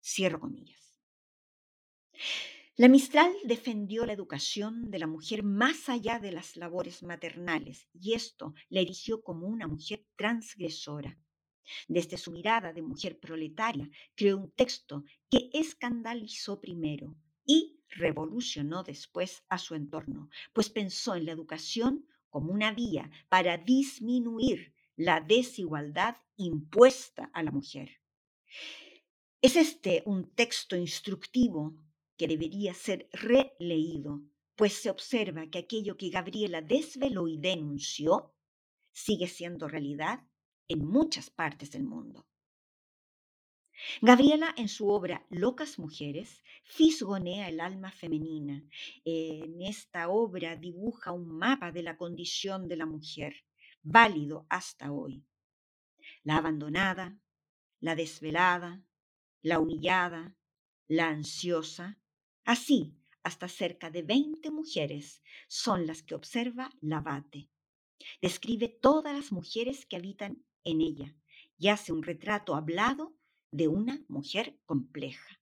Cierro 0.00 0.38
comillas. 0.38 1.00
La 2.78 2.88
Mistral 2.88 3.32
defendió 3.44 4.04
la 4.04 4.12
educación 4.12 4.90
de 4.90 4.98
la 4.98 5.06
mujer 5.06 5.42
más 5.42 5.88
allá 5.88 6.18
de 6.18 6.30
las 6.30 6.56
labores 6.56 7.02
maternales 7.02 7.88
y 7.94 8.12
esto 8.12 8.52
la 8.68 8.80
erigió 8.80 9.22
como 9.22 9.46
una 9.46 9.66
mujer 9.66 10.04
transgresora. 10.14 11.18
Desde 11.88 12.18
su 12.18 12.32
mirada 12.32 12.74
de 12.74 12.82
mujer 12.82 13.18
proletaria, 13.18 13.88
creó 14.14 14.36
un 14.36 14.50
texto 14.50 15.04
que 15.30 15.48
escandalizó 15.54 16.60
primero 16.60 17.16
y 17.46 17.80
revolucionó 17.88 18.82
después 18.82 19.42
a 19.48 19.56
su 19.56 19.74
entorno, 19.74 20.28
pues 20.52 20.68
pensó 20.68 21.14
en 21.14 21.24
la 21.24 21.32
educación 21.32 22.06
como 22.28 22.52
una 22.52 22.74
vía 22.74 23.10
para 23.30 23.56
disminuir 23.56 24.74
la 24.96 25.22
desigualdad 25.22 26.16
impuesta 26.36 27.30
a 27.32 27.42
la 27.42 27.52
mujer. 27.52 28.02
Es 29.40 29.56
este 29.56 30.02
un 30.04 30.28
texto 30.34 30.76
instructivo 30.76 31.74
que 32.16 32.28
debería 32.28 32.74
ser 32.74 33.08
releído, 33.12 34.22
pues 34.56 34.72
se 34.74 34.90
observa 34.90 35.48
que 35.48 35.58
aquello 35.58 35.96
que 35.96 36.10
Gabriela 36.10 36.62
desveló 36.62 37.28
y 37.28 37.38
denunció 37.38 38.34
sigue 38.92 39.28
siendo 39.28 39.68
realidad 39.68 40.20
en 40.68 40.86
muchas 40.86 41.30
partes 41.30 41.70
del 41.72 41.84
mundo. 41.84 42.26
Gabriela, 44.00 44.54
en 44.56 44.68
su 44.68 44.88
obra 44.88 45.26
Locas 45.28 45.78
Mujeres, 45.78 46.42
fisgonea 46.64 47.48
el 47.48 47.60
alma 47.60 47.92
femenina. 47.92 48.64
En 49.04 49.60
esta 49.60 50.08
obra 50.08 50.56
dibuja 50.56 51.12
un 51.12 51.28
mapa 51.28 51.72
de 51.72 51.82
la 51.82 51.98
condición 51.98 52.68
de 52.68 52.76
la 52.76 52.86
mujer, 52.86 53.34
válido 53.82 54.46
hasta 54.48 54.92
hoy. 54.92 55.26
La 56.22 56.38
abandonada, 56.38 57.18
la 57.80 57.94
desvelada, 57.94 58.82
la 59.42 59.60
humillada, 59.60 60.34
la 60.88 61.08
ansiosa, 61.08 62.00
así 62.46 62.96
hasta 63.22 63.48
cerca 63.48 63.90
de 63.90 64.02
20 64.02 64.50
mujeres 64.50 65.22
son 65.48 65.86
las 65.86 66.02
que 66.02 66.14
observa 66.14 66.70
Lavate. 66.80 67.50
Describe 68.22 68.68
todas 68.68 69.14
las 69.14 69.32
mujeres 69.32 69.84
que 69.84 69.96
habitan 69.96 70.44
en 70.64 70.80
ella 70.80 71.14
y 71.58 71.68
hace 71.68 71.92
un 71.92 72.02
retrato 72.02 72.54
hablado 72.54 73.16
de 73.50 73.68
una 73.68 74.04
mujer 74.08 74.58
compleja. 74.64 75.40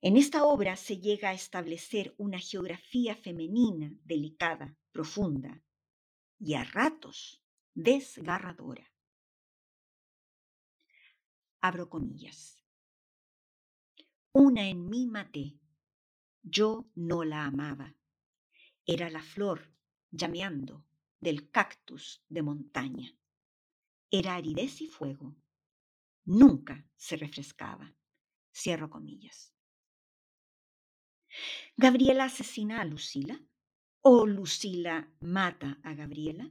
En 0.00 0.16
esta 0.16 0.44
obra 0.44 0.76
se 0.76 0.98
llega 0.98 1.30
a 1.30 1.34
establecer 1.34 2.14
una 2.18 2.38
geografía 2.38 3.16
femenina 3.16 3.92
delicada, 4.04 4.76
profunda 4.92 5.62
y 6.38 6.54
a 6.54 6.64
ratos 6.64 7.42
desgarradora. 7.74 8.92
Abro 11.60 11.88
comillas. 11.88 12.62
Una 14.32 14.68
en 14.68 14.88
mí 14.88 15.06
maté. 15.06 15.58
Yo 16.48 16.88
no 16.94 17.24
la 17.24 17.44
amaba. 17.44 17.92
Era 18.86 19.10
la 19.10 19.20
flor 19.20 19.74
llameando 20.12 20.86
del 21.18 21.50
cactus 21.50 22.22
de 22.28 22.42
montaña. 22.42 23.18
Era 24.12 24.36
aridez 24.36 24.80
y 24.80 24.86
fuego. 24.86 25.34
Nunca 26.24 26.88
se 26.94 27.16
refrescaba. 27.16 27.92
Cierro 28.54 28.88
comillas. 28.88 29.52
¿Gabriela 31.76 32.26
asesina 32.26 32.80
a 32.80 32.84
Lucila? 32.84 33.42
¿O 34.02 34.24
Lucila 34.24 35.12
mata 35.18 35.80
a 35.82 35.94
Gabriela? 35.94 36.48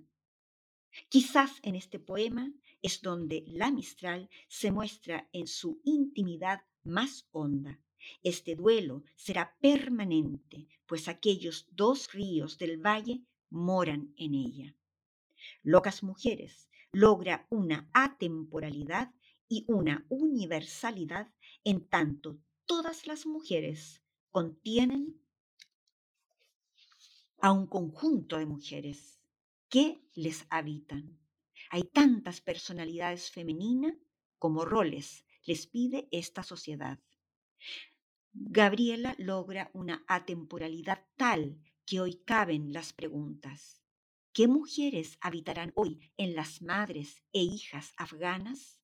Quizás 1.07 1.61
en 1.63 1.75
este 1.75 1.99
poema 1.99 2.51
es 2.81 3.01
donde 3.01 3.45
la 3.47 3.71
Mistral 3.71 4.29
se 4.49 4.71
muestra 4.71 5.29
en 5.31 5.47
su 5.47 5.79
intimidad 5.85 6.63
más 6.83 7.29
honda. 7.31 7.79
Este 8.23 8.55
duelo 8.55 9.03
será 9.15 9.55
permanente, 9.59 10.67
pues 10.85 11.07
aquellos 11.07 11.67
dos 11.71 12.11
ríos 12.13 12.57
del 12.57 12.77
valle 12.77 13.23
moran 13.49 14.13
en 14.17 14.33
ella. 14.35 14.75
Locas 15.63 16.03
mujeres 16.03 16.69
logra 16.91 17.47
una 17.49 17.89
atemporalidad 17.93 19.13
y 19.47 19.65
una 19.67 20.05
universalidad 20.09 21.31
en 21.63 21.87
tanto 21.87 22.39
todas 22.65 23.05
las 23.05 23.25
mujeres 23.25 24.01
contienen 24.31 25.21
a 27.39 27.51
un 27.51 27.67
conjunto 27.67 28.37
de 28.37 28.45
mujeres 28.45 29.19
que 29.69 30.01
les 30.13 30.45
habitan. 30.49 31.19
Hay 31.69 31.83
tantas 31.83 32.41
personalidades 32.41 33.29
femeninas 33.29 33.95
como 34.39 34.65
roles 34.65 35.25
les 35.45 35.67
pide 35.67 36.07
esta 36.11 36.43
sociedad. 36.43 36.99
Gabriela 38.37 39.15
logra 39.17 39.71
una 39.73 40.03
atemporalidad 40.09 41.05
tal 41.15 41.57
que 41.85 42.01
hoy 42.01 42.15
caben 42.25 42.73
las 42.73 42.91
preguntas. 42.91 43.81
¿Qué 44.33 44.49
mujeres 44.49 45.17
habitarán 45.21 45.71
hoy 45.73 46.11
en 46.17 46.35
las 46.35 46.61
madres 46.61 47.23
e 47.31 47.39
hijas 47.39 47.93
afganas? 47.95 48.81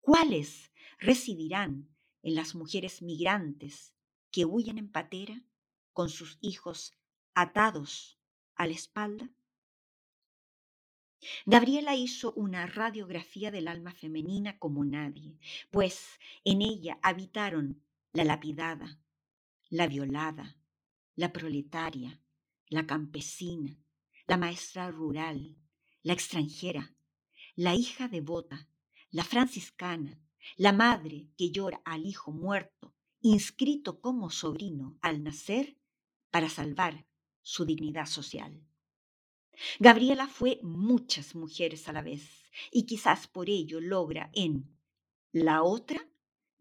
¿Cuáles 0.00 0.70
residirán 1.00 1.88
en 2.22 2.36
las 2.36 2.54
mujeres 2.54 3.02
migrantes 3.02 3.94
que 4.30 4.44
huyen 4.44 4.78
en 4.78 4.92
patera 4.92 5.42
con 5.92 6.08
sus 6.08 6.38
hijos 6.40 6.94
atados 7.34 8.20
a 8.54 8.68
la 8.68 8.74
espalda? 8.74 9.28
Gabriela 11.46 11.96
hizo 11.96 12.32
una 12.34 12.66
radiografía 12.66 13.50
del 13.50 13.66
alma 13.66 13.92
femenina 13.92 14.60
como 14.60 14.84
nadie, 14.84 15.40
pues 15.72 16.20
en 16.44 16.62
ella 16.62 17.00
habitaron 17.02 17.82
la 18.12 18.24
lapidada, 18.24 19.00
la 19.70 19.86
violada, 19.86 20.58
la 21.14 21.32
proletaria, 21.32 22.20
la 22.68 22.86
campesina, 22.86 23.78
la 24.26 24.36
maestra 24.36 24.90
rural, 24.90 25.56
la 26.02 26.12
extranjera, 26.12 26.94
la 27.56 27.74
hija 27.74 28.08
devota, 28.08 28.68
la 29.10 29.24
franciscana, 29.24 30.20
la 30.56 30.72
madre 30.72 31.30
que 31.36 31.50
llora 31.50 31.80
al 31.84 32.04
hijo 32.04 32.32
muerto, 32.32 32.94
inscrito 33.20 34.00
como 34.00 34.30
sobrino 34.30 34.98
al 35.00 35.22
nacer 35.22 35.78
para 36.30 36.50
salvar 36.50 37.06
su 37.40 37.64
dignidad 37.64 38.06
social. 38.06 38.62
Gabriela 39.78 40.28
fue 40.28 40.58
muchas 40.62 41.34
mujeres 41.34 41.88
a 41.88 41.92
la 41.92 42.02
vez 42.02 42.44
y 42.70 42.84
quizás 42.84 43.26
por 43.26 43.48
ello 43.48 43.80
logra 43.80 44.30
en 44.34 44.78
la 45.32 45.62
otra 45.62 46.11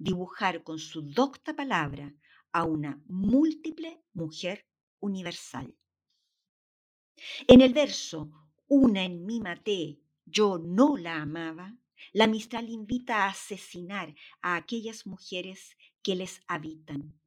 dibujar 0.04 0.64
con 0.64 0.80
su 0.80 1.04
docta 1.04 1.56
palabra 1.56 2.14
a 2.52 2.64
una 2.64 3.02
múltiple 3.08 4.04
mujer 4.14 4.66
universal. 5.00 5.76
En 7.48 7.62
el 7.62 7.74
verso 7.74 8.32
Una 8.68 9.04
en 9.04 9.26
mí 9.26 9.42
maté, 9.42 10.00
yo 10.26 10.58
no 10.58 10.96
la 10.98 11.22
amaba, 11.22 11.78
la 12.14 12.26
Mistral 12.26 12.70
invita 12.70 13.26
a 13.26 13.30
asesinar 13.30 14.16
a 14.42 14.56
aquellas 14.56 15.06
mujeres 15.06 15.78
que 16.02 16.16
les 16.16 16.42
habitan 16.48 17.20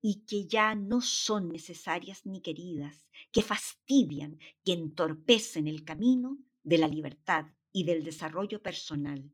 y 0.00 0.24
que 0.24 0.46
ya 0.46 0.74
no 0.74 1.00
son 1.00 1.48
necesarias 1.48 2.24
ni 2.24 2.40
queridas, 2.40 3.08
que 3.32 3.42
fastidian, 3.42 4.38
que 4.64 4.72
entorpecen 4.72 5.66
el 5.66 5.84
camino 5.84 6.38
de 6.62 6.78
la 6.78 6.88
libertad 6.88 7.46
y 7.72 7.84
del 7.84 8.04
desarrollo 8.04 8.62
personal. 8.62 9.32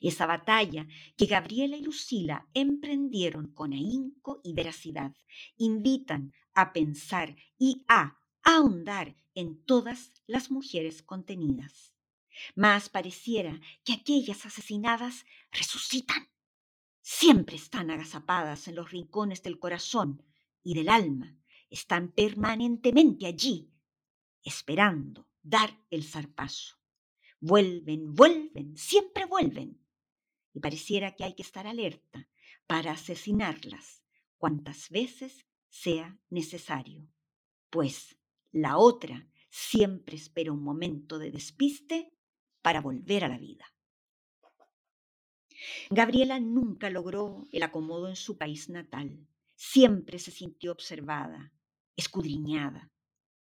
Esa 0.00 0.26
batalla 0.26 0.86
que 1.16 1.26
Gabriela 1.26 1.76
y 1.76 1.82
Lucila 1.82 2.48
emprendieron 2.54 3.52
con 3.52 3.72
ahínco 3.72 4.40
y 4.44 4.52
veracidad 4.52 5.14
invitan 5.56 6.32
a 6.54 6.72
pensar 6.72 7.36
y 7.58 7.84
a 7.88 8.18
ahondar 8.42 9.16
en 9.34 9.64
todas 9.64 10.12
las 10.26 10.50
mujeres 10.50 11.02
contenidas. 11.02 11.92
Mas 12.54 12.88
pareciera 12.88 13.60
que 13.84 13.92
aquellas 13.92 14.44
asesinadas 14.46 15.24
resucitan. 15.52 16.28
Siempre 17.00 17.56
están 17.56 17.90
agazapadas 17.90 18.66
en 18.68 18.76
los 18.76 18.90
rincones 18.90 19.42
del 19.42 19.58
corazón 19.58 20.22
y 20.62 20.74
del 20.74 20.88
alma. 20.88 21.36
Están 21.70 22.12
permanentemente 22.12 23.26
allí, 23.26 23.70
esperando 24.42 25.28
dar 25.42 25.78
el 25.90 26.04
zarpazo. 26.04 26.78
Vuelven, 27.40 28.14
vuelven, 28.14 28.76
siempre 28.76 29.26
vuelven. 29.26 29.83
Y 30.54 30.60
pareciera 30.60 31.14
que 31.14 31.24
hay 31.24 31.34
que 31.34 31.42
estar 31.42 31.66
alerta 31.66 32.28
para 32.66 32.92
asesinarlas 32.92 34.02
cuantas 34.38 34.88
veces 34.88 35.46
sea 35.68 36.18
necesario, 36.30 37.06
pues 37.70 38.16
la 38.52 38.78
otra 38.78 39.26
siempre 39.50 40.16
espera 40.16 40.52
un 40.52 40.62
momento 40.62 41.18
de 41.18 41.30
despiste 41.30 42.12
para 42.62 42.80
volver 42.80 43.24
a 43.24 43.28
la 43.28 43.38
vida. 43.38 43.74
Gabriela 45.90 46.40
nunca 46.40 46.90
logró 46.90 47.44
el 47.52 47.62
acomodo 47.62 48.08
en 48.08 48.16
su 48.16 48.36
país 48.38 48.68
natal. 48.68 49.26
siempre 49.56 50.18
se 50.18 50.30
sintió 50.30 50.72
observada, 50.72 51.52
escudriñada, 51.96 52.90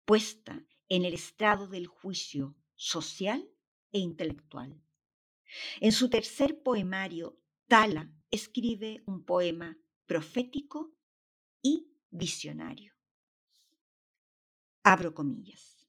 puesta 0.05 0.65
en 0.89 1.05
el 1.05 1.15
estrado 1.15 1.69
del 1.69 1.87
juicio 1.87 2.57
social 2.75 3.49
e 3.93 3.99
intelectual. 3.99 4.83
En 5.81 5.93
su 5.93 6.09
tercer 6.09 6.63
poemario, 6.63 7.39
Tala 7.67 8.13
escribe 8.31 9.03
un 9.07 9.25
poema 9.25 9.77
profético 10.07 10.93
y 11.63 11.93
visionario. 12.11 12.95
Abro 14.83 15.15
comillas. 15.15 15.87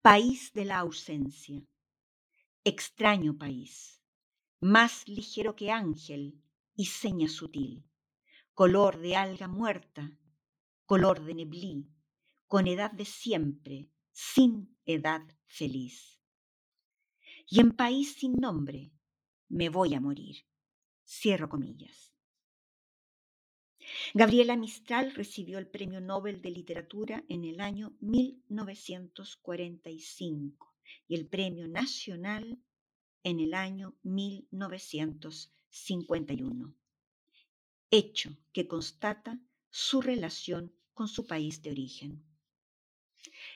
País 0.00 0.52
de 0.52 0.64
la 0.64 0.78
ausencia, 0.78 1.62
extraño 2.64 3.36
país, 3.36 4.02
más 4.60 5.06
ligero 5.06 5.54
que 5.54 5.70
ángel 5.70 6.42
y 6.74 6.86
seña 6.86 7.28
sutil, 7.28 7.84
color 8.54 8.98
de 8.98 9.16
alga 9.16 9.48
muerta, 9.48 10.12
color 10.86 11.24
de 11.24 11.34
neblí, 11.34 11.88
con 12.46 12.66
edad 12.66 12.90
de 12.90 13.04
siempre, 13.04 13.90
sin 14.12 14.76
edad 14.84 15.22
feliz. 15.46 16.17
Y 17.50 17.60
en 17.60 17.72
país 17.72 18.14
sin 18.14 18.34
nombre 18.34 18.92
me 19.48 19.70
voy 19.70 19.94
a 19.94 20.00
morir. 20.00 20.44
Cierro 21.06 21.48
comillas. 21.48 22.12
Gabriela 24.12 24.54
Mistral 24.56 25.14
recibió 25.14 25.56
el 25.58 25.66
Premio 25.66 26.02
Nobel 26.02 26.42
de 26.42 26.50
Literatura 26.50 27.24
en 27.28 27.44
el 27.44 27.60
año 27.60 27.96
1945 28.00 30.74
y 31.06 31.14
el 31.14 31.26
Premio 31.26 31.68
Nacional 31.68 32.58
en 33.24 33.40
el 33.40 33.54
año 33.54 33.96
1951, 34.02 36.74
hecho 37.90 38.36
que 38.52 38.68
constata 38.68 39.40
su 39.70 40.02
relación 40.02 40.74
con 40.92 41.08
su 41.08 41.26
país 41.26 41.62
de 41.62 41.70
origen. 41.70 42.27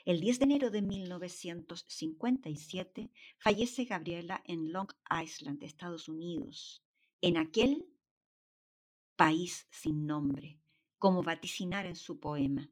El 0.04 0.20
10 0.20 0.40
de 0.40 0.44
enero 0.44 0.70
de 0.70 0.82
1957 0.82 3.12
fallece 3.38 3.84
Gabriela 3.84 4.42
en 4.46 4.72
Long 4.72 4.88
Island, 5.22 5.62
Estados 5.62 6.08
Unidos, 6.08 6.82
en 7.20 7.36
aquel 7.36 7.86
país 9.14 9.68
sin 9.70 10.04
nombre, 10.04 10.58
como 10.98 11.22
vaticinar 11.22 11.86
en 11.86 11.94
su 11.94 12.18
poema. 12.18 12.68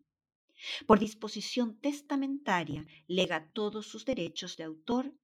Por 0.88 0.98
disposición 0.98 1.78
testamentaria, 1.78 2.84
lega 3.06 3.48
todos 3.52 3.86
sus 3.86 4.04
derechos 4.04 4.56
de 4.56 4.64
autor 4.64 5.14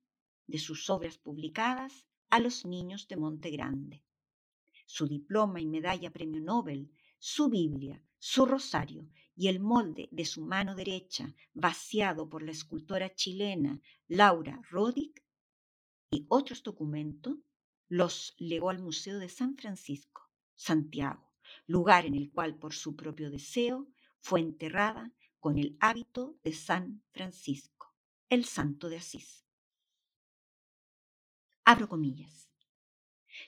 de 0.47 0.59
sus 0.59 0.89
obras 0.91 1.19
publicadas 1.19 2.07
a 2.31 2.39
los 2.39 2.65
niños 2.65 3.09
de 3.09 3.17
Monte 3.17 3.51
Grande. 3.51 4.05
Su 4.87 5.09
diploma 5.09 5.61
y 5.61 5.67
medalla 5.67 6.13
premio 6.13 6.41
Nobel, 6.41 6.89
su 7.19 7.49
Biblia, 7.49 8.01
su 8.19 8.47
rosario 8.47 9.11
y 9.37 9.49
el 9.49 9.61
molde 9.61 10.09
de 10.11 10.25
su 10.25 10.41
mano 10.41 10.75
derecha, 10.75 11.35
vaciado 11.53 12.29
por 12.29 12.43
la 12.43 12.53
escultora 12.53 13.15
chilena 13.15 13.81
Laura 14.09 14.61
Rodick, 14.71 15.23
y 16.11 16.25
otros 16.29 16.63
documentos, 16.63 17.37
los 17.89 18.35
legó 18.39 18.71
al 18.71 18.79
Museo 18.79 19.19
de 19.19 19.29
San 19.29 19.57
Francisco, 19.57 20.31
Santiago, 20.55 21.31
lugar 21.67 22.07
en 22.07 22.15
el 22.15 22.33
cual 22.33 22.57
por 22.57 22.75
su 22.75 22.97
propio 22.97 23.31
deseo 23.31 23.87
fue 24.21 24.41
enterrada 24.41 25.13
con 25.39 25.59
el 25.59 25.77
hábito 25.81 26.39
de 26.43 26.53
San 26.53 27.03
Francisco, 27.13 27.95
el 28.31 28.45
santo 28.45 28.89
de 28.89 28.97
Asís. 28.97 29.45
Abro 31.65 31.89
comillas. 31.89 32.49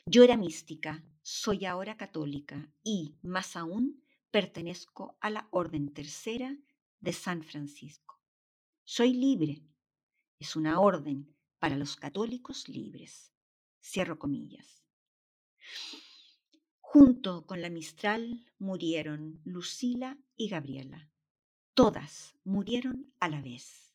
Yo 0.04 0.22
era 0.22 0.36
mística, 0.36 1.02
soy 1.22 1.64
ahora 1.64 1.96
católica 1.96 2.70
y, 2.82 3.16
más 3.22 3.56
aún, 3.56 4.02
pertenezco 4.30 5.16
a 5.20 5.30
la 5.30 5.48
Orden 5.50 5.92
Tercera 5.92 6.56
de 7.00 7.12
San 7.12 7.42
Francisco. 7.42 8.20
Soy 8.84 9.12
libre. 9.12 9.62
Es 10.38 10.56
una 10.56 10.80
orden 10.80 11.34
para 11.58 11.76
los 11.76 11.96
católicos 11.96 12.68
libres. 12.68 13.32
Cierro 13.82 14.18
comillas. 14.18 14.84
Junto 16.80 17.46
con 17.46 17.60
la 17.60 17.70
Mistral 17.70 18.46
murieron 18.58 19.40
Lucila 19.44 20.18
y 20.36 20.48
Gabriela. 20.48 21.10
Todas 21.74 22.34
murieron 22.44 23.12
a 23.20 23.28
la 23.28 23.42
vez. 23.42 23.94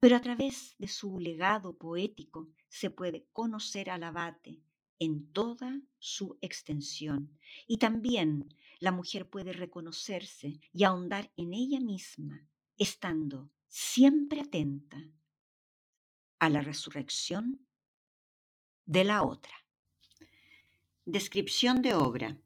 Pero 0.00 0.16
a 0.16 0.20
través 0.20 0.74
de 0.78 0.88
su 0.88 1.18
legado 1.18 1.76
poético 1.76 2.48
se 2.68 2.90
puede 2.90 3.26
conocer 3.32 3.90
al 3.90 4.02
abate 4.02 4.62
en 4.98 5.32
toda 5.32 5.80
su 6.00 6.38
extensión 6.40 7.38
y 7.68 7.76
también 7.76 8.52
la 8.80 8.90
mujer 8.90 9.28
puede 9.28 9.52
reconocerse 9.52 10.58
y 10.72 10.84
ahondar 10.84 11.30
en 11.36 11.52
ella 11.52 11.78
misma, 11.78 12.48
estando 12.78 13.50
siempre 13.68 14.40
atenta 14.40 15.06
a 16.38 16.48
la 16.48 16.62
resurrección 16.62 17.66
de 18.86 19.04
la 19.04 19.22
otra. 19.22 19.54
Descripción 21.04 21.82
de 21.82 21.94
obra. 21.94 22.38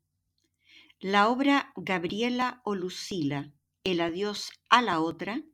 La 0.99 1.29
obra 1.29 1.73
Gabriela 1.77 2.61
o 2.65 2.75
Lucila, 2.75 3.53
El 3.85 4.01
adiós 4.01 4.51
a 4.69 4.83
la 4.83 5.01
otra, 5.01 5.45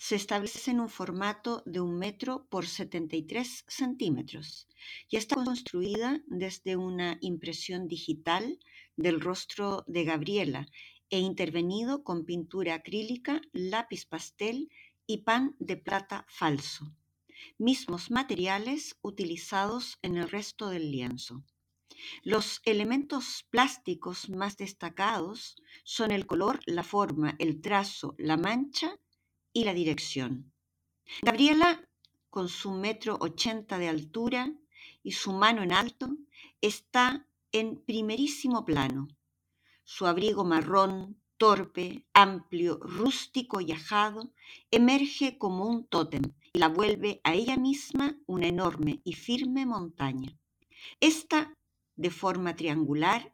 se 0.00 0.16
establece 0.16 0.70
en 0.70 0.80
un 0.80 0.88
formato 0.88 1.62
de 1.66 1.78
un 1.78 1.98
metro 1.98 2.46
por 2.48 2.66
73 2.66 3.66
centímetros 3.68 4.66
y 5.10 5.18
está 5.18 5.34
construida 5.36 6.22
desde 6.26 6.76
una 6.76 7.18
impresión 7.20 7.86
digital 7.86 8.58
del 8.96 9.20
rostro 9.20 9.84
de 9.86 10.04
Gabriela 10.04 10.66
e 11.10 11.18
intervenido 11.18 12.02
con 12.02 12.24
pintura 12.24 12.76
acrílica, 12.76 13.42
lápiz 13.52 14.06
pastel 14.06 14.70
y 15.06 15.18
pan 15.18 15.54
de 15.58 15.76
plata 15.76 16.24
falso, 16.30 16.90
mismos 17.58 18.10
materiales 18.10 18.96
utilizados 19.02 19.98
en 20.00 20.16
el 20.16 20.30
resto 20.30 20.70
del 20.70 20.90
lienzo. 20.90 21.44
Los 22.22 22.62
elementos 22.64 23.44
plásticos 23.50 24.30
más 24.30 24.56
destacados 24.56 25.56
son 25.84 26.10
el 26.10 26.24
color, 26.24 26.60
la 26.64 26.84
forma, 26.84 27.36
el 27.38 27.60
trazo, 27.60 28.14
la 28.16 28.38
mancha 28.38 28.98
y 29.52 29.64
la 29.64 29.74
dirección. 29.74 30.52
Gabriela, 31.22 31.88
con 32.30 32.48
su 32.48 32.70
metro 32.70 33.16
ochenta 33.20 33.78
de 33.78 33.88
altura 33.88 34.52
y 35.02 35.12
su 35.12 35.32
mano 35.32 35.62
en 35.62 35.72
alto, 35.72 36.16
está 36.60 37.26
en 37.52 37.76
primerísimo 37.76 38.64
plano. 38.64 39.08
Su 39.82 40.06
abrigo 40.06 40.44
marrón, 40.44 41.20
torpe, 41.36 42.04
amplio, 42.12 42.78
rústico 42.82 43.60
y 43.60 43.72
ajado, 43.72 44.32
emerge 44.70 45.38
como 45.38 45.66
un 45.66 45.86
tótem 45.86 46.22
y 46.52 46.58
la 46.58 46.68
vuelve 46.68 47.20
a 47.24 47.34
ella 47.34 47.56
misma 47.56 48.16
una 48.26 48.46
enorme 48.46 49.00
y 49.04 49.14
firme 49.14 49.66
montaña. 49.66 50.38
Esta, 51.00 51.54
de 51.96 52.10
forma 52.10 52.54
triangular, 52.56 53.32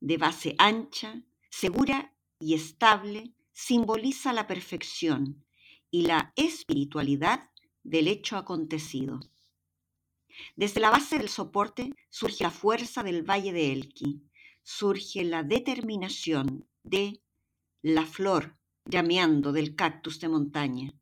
de 0.00 0.18
base 0.18 0.54
ancha, 0.58 1.22
segura 1.50 2.14
y 2.38 2.54
estable, 2.54 3.34
simboliza 3.52 4.32
la 4.32 4.46
perfección, 4.46 5.44
y 5.90 6.02
la 6.02 6.32
espiritualidad 6.36 7.50
del 7.82 8.08
hecho 8.08 8.36
acontecido. 8.36 9.20
Desde 10.56 10.80
la 10.80 10.90
base 10.90 11.18
del 11.18 11.28
soporte 11.28 11.94
surge 12.10 12.44
la 12.44 12.50
fuerza 12.50 13.02
del 13.02 13.28
valle 13.28 13.52
de 13.52 13.72
Elqui, 13.72 14.22
surge 14.62 15.24
la 15.24 15.42
determinación 15.42 16.68
de 16.82 17.22
la 17.82 18.04
flor 18.04 18.56
llameando 18.84 19.52
del 19.52 19.74
cactus 19.74 20.20
de 20.20 20.28
montaña, 20.28 20.94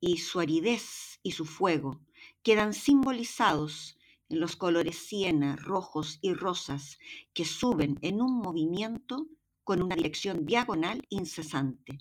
y 0.00 0.18
su 0.18 0.40
aridez 0.40 1.18
y 1.22 1.32
su 1.32 1.44
fuego 1.44 2.00
quedan 2.42 2.72
simbolizados 2.72 3.98
en 4.28 4.40
los 4.40 4.56
colores 4.56 4.96
siena, 4.96 5.56
rojos 5.56 6.18
y 6.20 6.34
rosas 6.34 6.98
que 7.32 7.44
suben 7.44 7.98
en 8.02 8.20
un 8.20 8.38
movimiento 8.38 9.26
con 9.64 9.82
una 9.82 9.96
dirección 9.96 10.46
diagonal 10.46 11.04
incesante, 11.08 11.98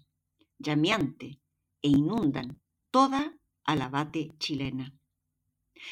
llameante, 0.60 1.40
e 1.82 1.90
inundan 1.90 2.60
toda 2.92 3.38
Alabate 3.63 4.32
chilena. 4.40 4.94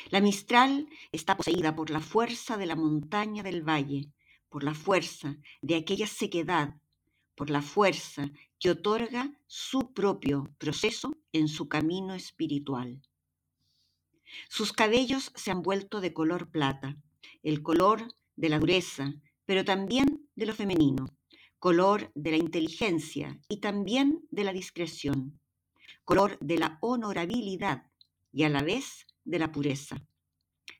La 0.10 0.21
Mistral 0.21 0.88
está 1.12 1.36
poseída 1.38 1.76
por 1.76 1.89
la 1.89 2.00
fuerza 2.00 2.58
de 2.58 2.65
la 2.65 2.76
montaña 2.76 3.43
del 3.43 3.62
valle, 3.62 4.12
por 4.50 4.63
la 4.63 4.74
fuerza 4.74 5.38
de 5.62 5.76
aquella 5.76 6.08
sequedad, 6.08 6.76
por 7.36 7.50
la 7.50 7.62
fuerza 7.62 8.32
que 8.60 8.71
otorga 8.71 9.32
su 9.45 9.93
propio 9.93 10.56
proceso 10.58 11.17
en 11.34 11.48
su 11.48 11.67
camino 11.67 12.15
espiritual. 12.15 13.02
Sus 14.50 14.74
cabellos 14.74 15.32
se 15.36 15.52
han 15.52 15.62
vuelto 15.62 16.02
de 16.02 16.13
color 16.13 16.50
plata, 16.50 16.98
el 17.43 17.62
color 17.62 18.08
de 18.36 18.50
la 18.50 18.60
dureza, 18.60 19.13
pero 19.45 19.65
también 19.65 20.28
de 20.36 20.45
lo 20.45 20.54
femenino, 20.54 21.15
color 21.60 22.12
de 22.15 22.32
la 22.32 22.38
inteligencia 22.38 23.39
y 23.50 23.58
también 23.58 24.26
de 24.32 24.43
la 24.45 24.54
discreción 24.54 25.39
color 26.05 26.37
de 26.39 26.57
la 26.57 26.77
honorabilidad 26.81 27.83
y 28.31 28.43
a 28.43 28.49
la 28.49 28.61
vez 28.61 29.07
de 29.23 29.39
la 29.39 29.51
pureza. 29.51 30.07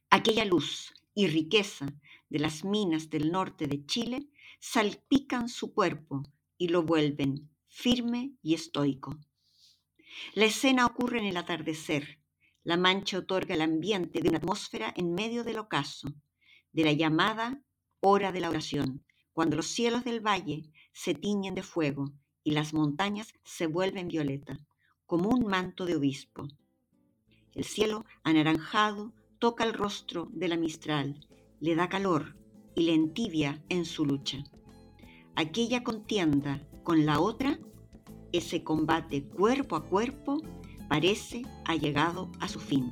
Aquella 0.10 0.46
luz 0.46 0.94
y 1.14 1.28
riqueza 1.28 1.94
de 2.30 2.40
las 2.40 2.64
minas 2.64 3.10
del 3.10 3.32
norte 3.32 3.68
de 3.68 3.86
Chile 3.86 4.30
salpican 4.60 5.50
su 5.50 5.74
cuerpo 5.74 6.24
y 6.58 6.70
lo 6.70 6.84
vuelven 6.84 7.50
firme 7.68 8.32
y 8.42 8.54
estoico. 8.54 9.20
La 10.34 10.46
escena 10.46 10.86
ocurre 10.86 11.20
en 11.20 11.26
el 11.26 11.38
atardecer. 11.38 12.20
La 12.64 12.78
mancha 12.78 13.18
otorga 13.18 13.56
el 13.56 13.62
ambiente 13.62 14.22
de 14.22 14.30
una 14.30 14.38
atmósfera 14.38 14.94
en 14.96 15.14
medio 15.14 15.44
del 15.44 15.60
ocaso, 15.60 16.08
de 16.72 16.84
la 16.84 16.94
llamada 16.94 17.62
hora 18.00 18.32
de 18.32 18.40
la 18.40 18.50
oración, 18.50 19.04
cuando 19.34 19.58
los 19.58 19.68
cielos 19.68 20.04
del 20.04 20.26
valle 20.26 20.72
se 20.94 21.14
tiñen 21.14 21.56
de 21.56 21.64
fuego 21.64 22.14
y 22.44 22.52
las 22.52 22.74
montañas 22.74 23.34
se 23.44 23.68
vuelven 23.68 24.08
violeta, 24.08 24.60
como 25.06 25.30
un 25.30 25.46
manto 25.46 25.86
de 25.86 25.96
obispo. 25.96 26.48
El 27.54 27.64
cielo 27.64 28.06
anaranjado 28.24 29.14
toca 29.40 29.64
el 29.64 29.74
rostro 29.74 30.28
de 30.32 30.48
la 30.48 30.58
Mistral, 30.58 31.26
le 31.60 31.76
da 31.76 31.90
calor 31.90 32.36
y 32.76 32.84
le 32.84 32.94
entibia 32.94 33.64
en 33.70 33.86
su 33.86 34.06
lucha. 34.06 34.44
Aquella 35.36 35.84
contienda 35.84 36.68
con 36.84 37.06
la 37.06 37.20
otra, 37.20 37.60
ese 38.32 38.64
combate 38.64 39.24
cuerpo 39.24 39.76
a 39.76 39.84
cuerpo, 39.84 40.42
parece 40.90 41.44
ha 41.66 41.76
llegado 41.76 42.32
a 42.40 42.48
su 42.48 42.60
fin. 42.60 42.92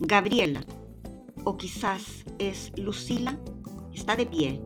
Gabriela, 0.00 0.64
o 1.44 1.56
quizás 1.56 2.24
es 2.38 2.72
Lucila, 2.76 3.38
está 3.92 4.16
de 4.16 4.26
pie, 4.26 4.60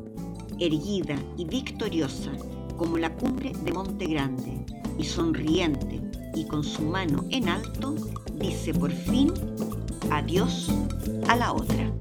erguida 0.58 1.16
y 1.36 1.44
victoriosa 1.44 2.32
como 2.76 2.98
la 2.98 3.14
cumbre 3.16 3.52
de 3.52 3.72
Monte 3.72 4.06
Grande, 4.06 4.64
y 4.98 5.04
sonriente 5.04 6.00
y 6.34 6.44
con 6.46 6.64
su 6.64 6.82
mano 6.82 7.24
en 7.30 7.48
alto, 7.48 7.94
dice 8.34 8.74
por 8.74 8.90
fin 8.90 9.32
adiós 10.10 10.70
a 11.28 11.36
la 11.36 11.52
otra. 11.52 11.92